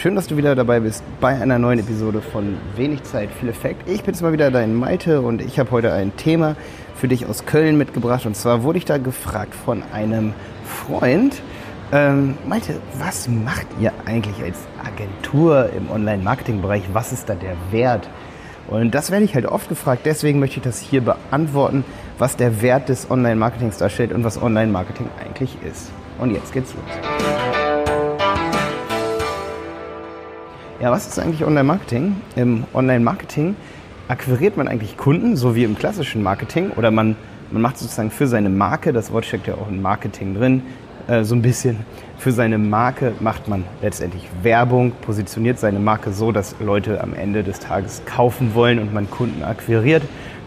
[0.00, 3.86] schön, dass du wieder dabei bist bei einer neuen Episode von Wenig Zeit, viel Effekt.
[3.86, 6.56] Ich bin's mal wieder dein Malte und ich habe heute ein Thema
[6.94, 8.24] für dich aus Köln mitgebracht.
[8.24, 10.32] Und zwar wurde ich da gefragt von einem
[10.64, 11.42] Freund,
[11.92, 16.84] ähm, Malte, was macht ihr eigentlich als Agentur im Online-Marketing-Bereich?
[16.94, 18.08] Was ist da der Wert?
[18.68, 21.84] Und das werde ich halt oft gefragt, deswegen möchte ich das hier beantworten,
[22.16, 25.90] was der Wert des Online-Marketings darstellt und was Online-Marketing eigentlich ist.
[26.18, 27.49] Und jetzt geht's los.
[30.80, 32.16] Ja, was ist eigentlich Online-Marketing?
[32.36, 33.54] Im Online-Marketing
[34.08, 37.16] akquiriert man eigentlich Kunden, so wie im klassischen Marketing, oder man,
[37.50, 40.62] man macht sozusagen für seine Marke, das Wort steckt ja auch in Marketing drin,
[41.06, 41.80] äh, so ein bisschen,
[42.16, 47.42] für seine Marke macht man letztendlich Werbung, positioniert seine Marke so, dass Leute am Ende
[47.42, 50.02] des Tages kaufen wollen und man Kunden akquiriert,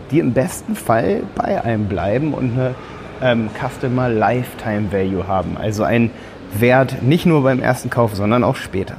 [0.10, 2.74] die im besten Fall bei einem bleiben und eine
[3.22, 5.58] ähm, Customer Lifetime Value haben.
[5.58, 6.10] Also ein
[6.58, 8.98] Wert nicht nur beim ersten Kauf, sondern auch später.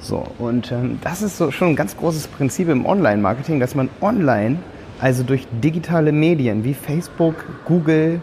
[0.00, 3.88] So, und ähm, das ist so schon ein ganz großes Prinzip im Online-Marketing, dass man
[4.00, 4.58] online,
[5.00, 8.20] also durch digitale Medien wie Facebook, Google,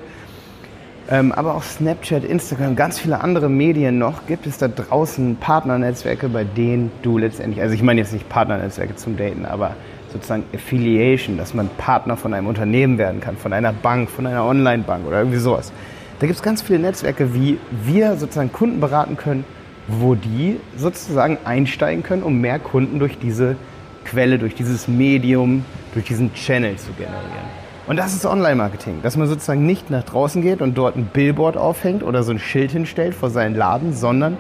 [1.10, 6.30] ähm, aber auch Snapchat, Instagram, ganz viele andere Medien noch, gibt es da draußen Partnernetzwerke,
[6.30, 9.76] bei denen du letztendlich, also ich meine jetzt nicht Partnernetzwerke zum Daten, aber
[10.12, 14.46] sozusagen Affiliation, dass man Partner von einem Unternehmen werden kann, von einer Bank, von einer
[14.46, 15.72] Online-Bank oder irgendwie sowas.
[16.20, 19.44] Da gibt es ganz viele Netzwerke, wie wir sozusagen Kunden beraten können,
[19.88, 23.56] wo die sozusagen einsteigen können, um mehr Kunden durch diese
[24.04, 27.66] Quelle, durch dieses Medium, durch diesen Channel zu generieren.
[27.88, 31.56] Und das ist Online-Marketing, dass man sozusagen nicht nach draußen geht und dort ein Billboard
[31.56, 34.38] aufhängt oder so ein Schild hinstellt vor seinen Laden, sondern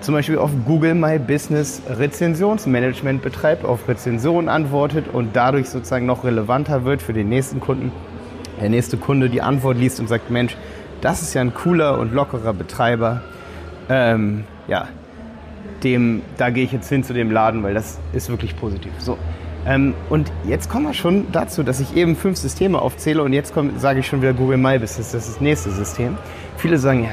[0.00, 6.24] zum Beispiel auf Google My Business Rezensionsmanagement betreibt, auf Rezensionen antwortet und dadurch sozusagen noch
[6.24, 7.92] relevanter wird für den nächsten Kunden.
[8.62, 10.56] Der nächste Kunde die Antwort liest und sagt, Mensch,
[11.02, 13.20] das ist ja ein cooler und lockerer Betreiber.
[13.90, 14.88] Ähm, ja,
[15.82, 18.92] dem, da gehe ich jetzt hin zu dem Laden, weil das ist wirklich positiv.
[18.98, 19.18] So.
[19.66, 23.52] Ähm, und jetzt kommen wir schon dazu, dass ich eben fünf Systeme aufzähle und jetzt
[23.76, 26.16] sage ich schon wieder Google My Business, das ist das nächste System.
[26.56, 27.10] Viele sagen, ja,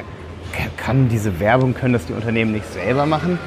[0.78, 3.38] kann diese Werbung, können das die Unternehmen nicht selber machen?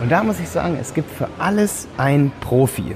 [0.00, 2.94] Und da muss ich sagen, es gibt für alles ein Profi.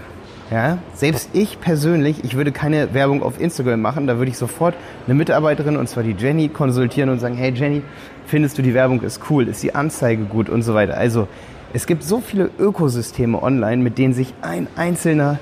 [0.51, 4.75] Ja, selbst ich persönlich, ich würde keine Werbung auf Instagram machen, da würde ich sofort
[5.07, 7.83] eine Mitarbeiterin, und zwar die Jenny, konsultieren und sagen, hey Jenny,
[8.27, 10.97] findest du die Werbung ist cool, ist die Anzeige gut und so weiter.
[10.97, 11.29] Also
[11.73, 15.39] es gibt so viele Ökosysteme online, mit denen sich ein einzelner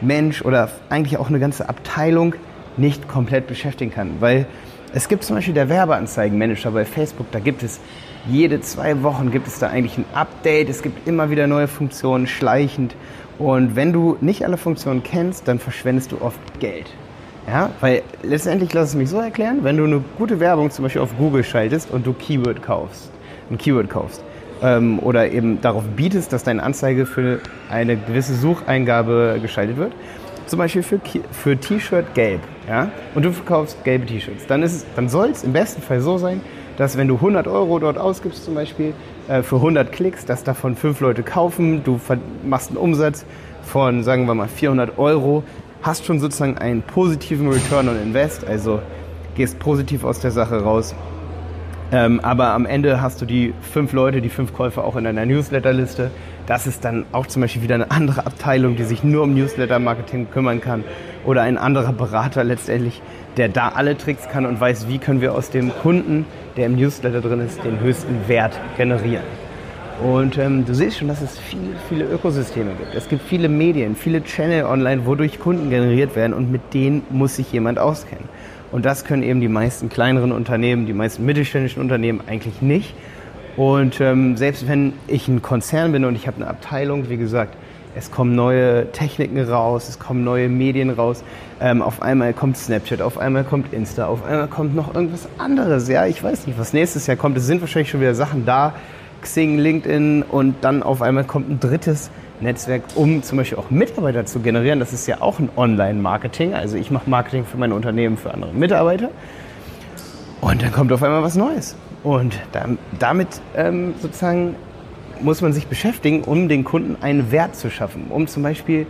[0.00, 2.34] Mensch oder eigentlich auch eine ganze Abteilung
[2.78, 4.12] nicht komplett beschäftigen kann.
[4.20, 4.46] Weil
[4.94, 7.78] es gibt zum Beispiel der Werbeanzeigenmanager bei Facebook, da gibt es
[8.28, 12.26] jede zwei Wochen gibt es da eigentlich ein Update, es gibt immer wieder neue Funktionen,
[12.26, 12.96] schleichend.
[13.38, 16.86] Und wenn du nicht alle Funktionen kennst, dann verschwendest du oft Geld.
[17.46, 21.02] Ja, weil letztendlich lass es mich so erklären, wenn du eine gute Werbung zum Beispiel
[21.02, 23.12] auf Google schaltest und du Keyword kaufst,
[23.50, 24.24] ein Keyword kaufst,
[24.62, 29.92] ähm, oder eben darauf bietest, dass deine Anzeige für eine gewisse Sucheingabe geschaltet wird,
[30.46, 35.28] zum Beispiel für, für T-Shirt gelb, ja, und du verkaufst gelbe T-Shirts, dann, dann soll
[35.28, 36.40] es im besten Fall so sein,
[36.76, 38.92] dass wenn du 100 Euro dort ausgibst zum Beispiel
[39.28, 42.00] äh, für 100 Klicks, dass davon fünf Leute kaufen, du
[42.44, 43.24] machst einen Umsatz
[43.62, 45.42] von, sagen wir mal, 400 Euro,
[45.82, 48.80] hast schon sozusagen einen positiven Return on Invest, also
[49.34, 50.94] gehst positiv aus der Sache raus
[51.92, 55.24] ähm, aber am Ende hast du die fünf Leute, die fünf Käufer auch in deiner
[55.24, 56.10] Newsletterliste.
[56.46, 60.28] Das ist dann auch zum Beispiel wieder eine andere Abteilung, die sich nur um Newsletter-Marketing
[60.30, 60.84] kümmern kann.
[61.24, 63.02] Oder ein anderer Berater letztendlich,
[63.36, 66.24] der da alle Tricks kann und weiß, wie können wir aus dem Kunden,
[66.56, 69.24] der im Newsletter drin ist, den höchsten Wert generieren.
[70.02, 72.94] Und ähm, du siehst schon, dass es viele, viele Ökosysteme gibt.
[72.94, 77.36] Es gibt viele Medien, viele Channel online, wodurch Kunden generiert werden und mit denen muss
[77.36, 78.28] sich jemand auskennen.
[78.72, 82.94] Und das können eben die meisten kleineren Unternehmen, die meisten mittelständischen Unternehmen eigentlich nicht.
[83.56, 87.56] Und ähm, selbst wenn ich ein Konzern bin und ich habe eine Abteilung, wie gesagt,
[87.96, 91.24] es kommen neue Techniken raus, es kommen neue Medien raus.
[91.60, 95.88] Ähm, auf einmal kommt Snapchat, auf einmal kommt Insta, auf einmal kommt noch irgendwas anderes.
[95.88, 97.38] Ja, ich weiß nicht, was nächstes Jahr kommt.
[97.38, 98.74] Es sind wahrscheinlich schon wieder Sachen da,
[99.22, 102.10] Xing, LinkedIn und dann auf einmal kommt ein drittes
[102.40, 104.78] Netzwerk, um zum Beispiel auch Mitarbeiter zu generieren.
[104.78, 106.52] Das ist ja auch ein Online-Marketing.
[106.52, 109.08] Also ich mache Marketing für meine Unternehmen, für andere Mitarbeiter.
[110.42, 111.76] Und dann kommt auf einmal was Neues.
[112.02, 112.38] Und
[112.98, 114.54] damit ähm, sozusagen
[115.20, 118.06] muss man sich beschäftigen, um den Kunden einen Wert zu schaffen.
[118.10, 118.86] Um zum Beispiel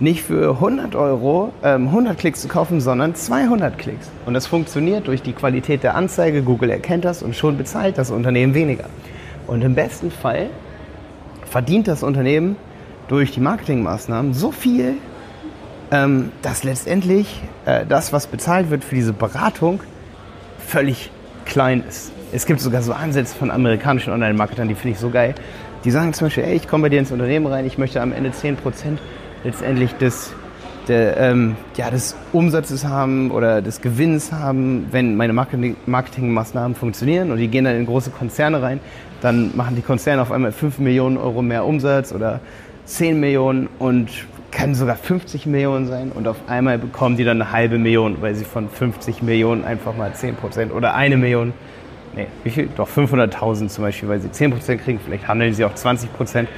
[0.00, 4.10] nicht für 100 Euro ähm, 100 Klicks zu kaufen, sondern 200 Klicks.
[4.26, 6.42] Und das funktioniert durch die Qualität der Anzeige.
[6.42, 8.86] Google erkennt das und schon bezahlt das Unternehmen weniger.
[9.46, 10.50] Und im besten Fall
[11.44, 12.56] verdient das Unternehmen
[13.08, 14.94] durch die Marketingmaßnahmen so viel,
[15.90, 19.80] ähm, dass letztendlich äh, das, was bezahlt wird für diese Beratung,
[20.58, 21.10] völlig
[21.44, 22.12] klein ist.
[22.32, 25.34] Es gibt sogar so Ansätze von amerikanischen Online-Marketern, die finde ich so geil.
[25.84, 28.12] Die sagen zum Beispiel, ey, ich komme bei dir ins Unternehmen rein, ich möchte am
[28.12, 28.56] Ende 10%
[29.44, 30.32] letztendlich des,
[30.88, 37.30] der, ähm, ja, des Umsatzes haben oder des Gewinns haben, wenn meine Marketing Marketingmaßnahmen funktionieren
[37.32, 38.80] und die gehen dann in große Konzerne rein,
[39.20, 42.40] dann machen die Konzerne auf einmal 5 Millionen Euro mehr Umsatz oder
[42.86, 44.08] 10 Millionen und
[44.50, 48.34] können sogar 50 Millionen sein und auf einmal bekommen die dann eine halbe Million, weil
[48.34, 51.52] sie von 50 Millionen einfach mal 10 Prozent oder eine Million,
[52.14, 52.68] nee, wie viel?
[52.76, 56.48] Doch 500.000 zum Beispiel, weil sie 10 Prozent kriegen, vielleicht handeln sie auch 20 Prozent.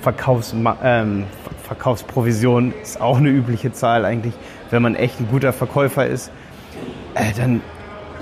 [0.00, 1.24] Verkaufs, ähm,
[1.64, 4.34] Verkaufsprovision ist auch eine übliche Zahl eigentlich,
[4.70, 6.30] wenn man echt ein guter Verkäufer ist.
[7.14, 7.60] Äh, dann,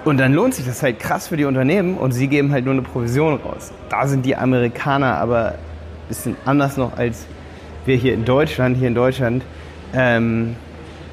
[0.05, 2.75] und dann lohnt sich das halt krass für die Unternehmen und sie geben halt nur
[2.75, 3.73] eine Provision raus.
[3.91, 7.27] Da sind die Amerikaner aber ein bisschen anders noch als
[7.85, 8.77] wir hier in Deutschland.
[8.77, 9.45] Hier in Deutschland
[9.95, 10.57] ähm,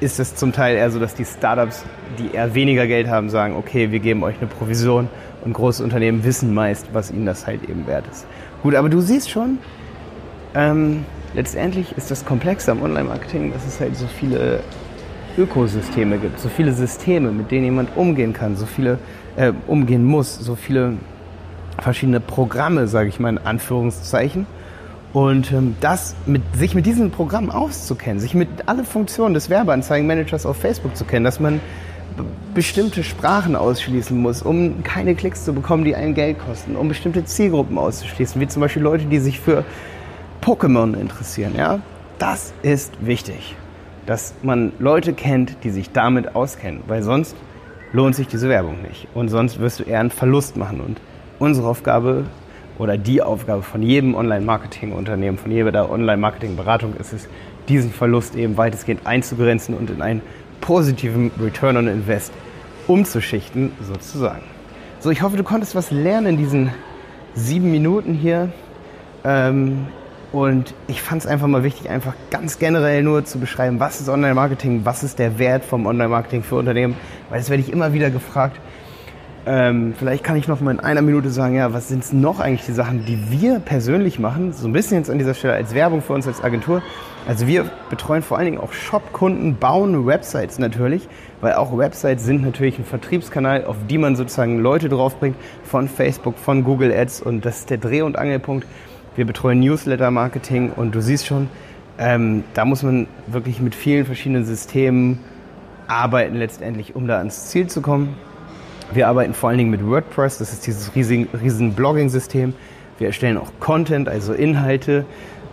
[0.00, 1.84] ist es zum Teil eher so, dass die Startups,
[2.18, 5.08] die eher weniger Geld haben, sagen, okay, wir geben euch eine Provision
[5.44, 8.26] und große Unternehmen wissen meist, was ihnen das halt eben wert ist.
[8.62, 9.58] Gut, aber du siehst schon,
[10.54, 11.04] ähm,
[11.34, 14.60] letztendlich ist das Komplexe am Online-Marketing, dass es halt so viele
[15.38, 18.98] Ökosysteme gibt, so viele Systeme, mit denen jemand umgehen kann, so viele
[19.36, 20.94] äh, umgehen muss, so viele
[21.80, 24.46] verschiedene Programme, sage ich mal in Anführungszeichen.
[25.12, 30.46] Und ähm, das mit, sich mit diesem Programm auszukennen, sich mit alle Funktionen des Werbeanzeigenmanagers
[30.46, 31.60] auf Facebook zu kennen, dass man
[32.54, 37.24] bestimmte Sprachen ausschließen muss, um keine Klicks zu bekommen, die einen Geld kosten, um bestimmte
[37.24, 39.64] Zielgruppen auszuschließen, wie zum Beispiel Leute, die sich für
[40.42, 41.80] Pokémon interessieren, ja,
[42.18, 43.56] das ist wichtig,
[44.06, 47.36] dass man Leute kennt, die sich damit auskennen, weil sonst
[47.92, 49.08] lohnt sich diese Werbung nicht.
[49.14, 50.80] Und sonst wirst du eher einen Verlust machen.
[50.80, 51.00] Und
[51.38, 52.24] unsere Aufgabe
[52.78, 57.28] oder die Aufgabe von jedem Online-Marketing-Unternehmen, von jeder Online-Marketing-Beratung ist es,
[57.68, 60.22] diesen Verlust eben weitestgehend einzugrenzen und in einen
[60.66, 62.32] positiven Return on Invest
[62.88, 64.42] umzuschichten, sozusagen.
[64.98, 66.70] So, ich hoffe, du konntest was lernen in diesen
[67.34, 68.50] sieben Minuten hier.
[69.24, 69.86] Ähm,
[70.32, 74.08] und ich fand es einfach mal wichtig, einfach ganz generell nur zu beschreiben, was ist
[74.08, 76.96] Online-Marketing, was ist der Wert vom Online-Marketing für Unternehmen,
[77.30, 78.58] weil das werde ich immer wieder gefragt.
[79.48, 82.66] Ähm, vielleicht kann ich noch mal in einer Minute sagen, ja, was sind noch eigentlich
[82.66, 84.52] die Sachen, die wir persönlich machen?
[84.52, 86.82] So ein bisschen jetzt an dieser Stelle als Werbung für uns als Agentur.
[87.28, 91.08] Also wir betreuen vor allen Dingen auch Shop-Kunden, bauen Websites natürlich,
[91.40, 96.36] weil auch Websites sind natürlich ein Vertriebskanal, auf die man sozusagen Leute draufbringt von Facebook,
[96.38, 98.66] von Google Ads und das ist der Dreh- und Angelpunkt.
[99.14, 101.48] Wir betreuen Newsletter-Marketing und du siehst schon,
[101.98, 105.20] ähm, da muss man wirklich mit vielen verschiedenen Systemen
[105.86, 108.16] arbeiten letztendlich, um da ans Ziel zu kommen.
[108.92, 112.54] Wir arbeiten vor allen Dingen mit WordPress, das ist dieses riesen, riesen Blogging-System.
[112.98, 115.04] Wir erstellen auch Content, also Inhalte,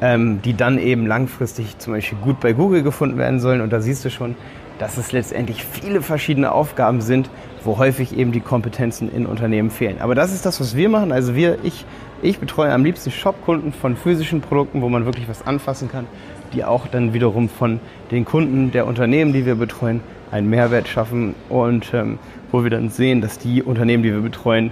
[0.01, 3.61] ähm, die dann eben langfristig zum Beispiel gut bei Google gefunden werden sollen.
[3.61, 4.35] Und da siehst du schon,
[4.79, 7.29] dass es letztendlich viele verschiedene Aufgaben sind,
[7.63, 9.97] wo häufig eben die Kompetenzen in Unternehmen fehlen.
[9.99, 11.11] Aber das ist das, was wir machen.
[11.11, 11.85] Also wir, ich
[12.23, 16.07] ich betreue am liebsten Shop-Kunden von physischen Produkten, wo man wirklich was anfassen kann,
[16.53, 17.81] die auch dann wiederum von
[18.11, 19.99] den Kunden der Unternehmen, die wir betreuen,
[20.31, 22.19] einen Mehrwert schaffen und ähm,
[22.53, 24.71] wo wir dann sehen, dass die Unternehmen, die wir betreuen,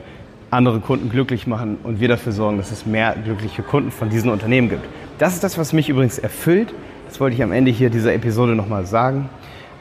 [0.51, 4.29] andere Kunden glücklich machen und wir dafür sorgen, dass es mehr glückliche Kunden von diesen
[4.29, 4.85] Unternehmen gibt.
[5.17, 6.73] Das ist das, was mich übrigens erfüllt.
[7.07, 9.29] Das wollte ich am Ende hier dieser Episode nochmal sagen.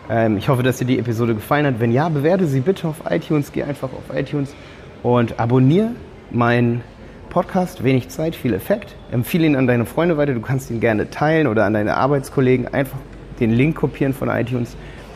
[0.09, 1.79] Ähm, ich hoffe, dass dir die Episode gefallen hat.
[1.79, 3.53] Wenn ja, bewerte sie bitte auf iTunes.
[3.53, 4.55] Geh einfach auf iTunes
[5.03, 5.91] und abonniere
[6.31, 6.81] meinen
[7.29, 8.95] Podcast, wenig Zeit, viel Effekt.
[9.11, 10.33] Empfehle ihn an deine Freunde weiter.
[10.33, 12.99] Du kannst ihn gerne teilen oder an deine Arbeitskollegen einfach
[13.41, 14.75] den Link kopieren von iTunes,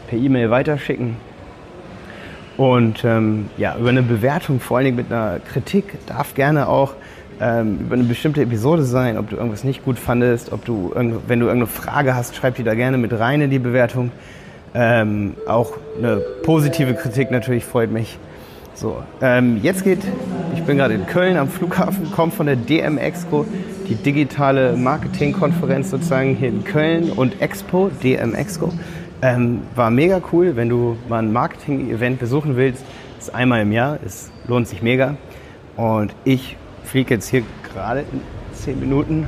[0.09, 1.17] per E-Mail weiterschicken.
[2.57, 6.95] Und ähm, ja, über eine Bewertung, vor allen Dingen mit einer Kritik, darf gerne auch
[7.41, 11.41] ähm, über eine bestimmte Episode sein, ob du irgendwas nicht gut fandest, ob du, wenn
[11.41, 14.13] du irgendeine Frage hast, schreib die da gerne mit rein in die Bewertung.
[14.73, 18.19] Ähm, auch eine positive Kritik natürlich freut mich.
[18.75, 20.01] So, ähm, jetzt geht,
[20.53, 23.47] ich bin gerade in Köln am Flughafen, komme von der DM Expo,
[23.89, 28.73] die digitale Marketingkonferenz sozusagen hier in Köln und Expo, DM Expo.
[29.25, 32.85] Ähm, war mega cool, wenn du mal ein Marketing-Event besuchen willst.
[33.16, 35.16] Das ist einmal im Jahr, es lohnt sich mega.
[35.76, 38.21] Und ich fliege jetzt hier gerade in
[38.52, 39.26] 10 Minuten,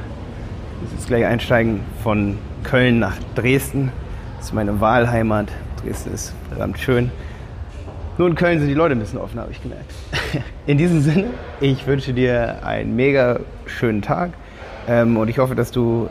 [0.75, 3.91] ich muss jetzt gleich einsteigen, von Köln nach Dresden.
[4.37, 5.49] Das ist meine Wahlheimat.
[5.83, 7.11] Dresden ist verdammt schön.
[8.19, 9.95] Nur in Köln sind die Leute ein bisschen offener, habe ich gemerkt.
[10.67, 11.29] In diesem Sinne,
[11.63, 14.33] ich wünsche dir einen mega schönen Tag
[14.89, 16.11] ähm, und ich hoffe, dass du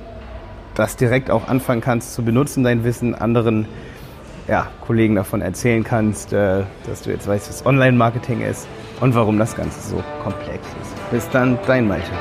[0.75, 3.67] das direkt auch anfangen kannst zu benutzen, dein Wissen, anderen
[4.47, 8.67] ja, Kollegen davon erzählen kannst, äh, dass du jetzt weißt, was Online-Marketing ist
[9.01, 11.11] und warum das Ganze so komplex ist.
[11.11, 12.11] Bis dann, dein Malte.